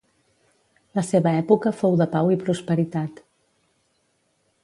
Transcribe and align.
La 0.99 1.03
seva 1.09 1.33
època 1.41 1.73
fou 1.83 1.93
de 2.01 2.09
pau 2.15 2.33
i 2.35 2.39
prosperitat. 2.47 3.21